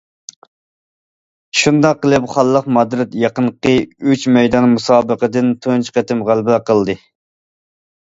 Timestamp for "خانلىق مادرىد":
2.33-3.15